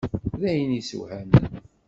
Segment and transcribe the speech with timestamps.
[0.39, 1.33] D ayen i issewhamen.